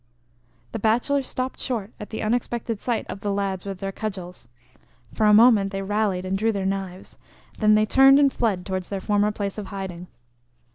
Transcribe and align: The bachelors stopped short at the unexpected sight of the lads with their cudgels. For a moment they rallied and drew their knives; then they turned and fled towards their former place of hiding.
The 0.71 0.79
bachelors 0.79 1.27
stopped 1.27 1.59
short 1.59 1.91
at 1.99 2.09
the 2.09 2.23
unexpected 2.23 2.81
sight 2.81 3.05
of 3.07 3.19
the 3.19 3.31
lads 3.31 3.65
with 3.67 3.77
their 3.77 3.91
cudgels. 3.91 4.47
For 5.13 5.27
a 5.27 5.31
moment 5.35 5.71
they 5.71 5.83
rallied 5.83 6.25
and 6.25 6.35
drew 6.35 6.51
their 6.51 6.65
knives; 6.65 7.19
then 7.59 7.75
they 7.75 7.85
turned 7.85 8.17
and 8.17 8.33
fled 8.33 8.65
towards 8.65 8.89
their 8.89 8.99
former 8.99 9.29
place 9.31 9.59
of 9.59 9.67
hiding. 9.67 10.07